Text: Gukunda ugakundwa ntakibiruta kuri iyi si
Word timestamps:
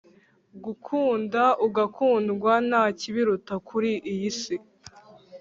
Gukunda 0.65 1.43
ugakundwa 1.65 2.53
ntakibiruta 2.69 3.55
kuri 3.67 3.91
iyi 4.11 4.31
si 4.39 4.55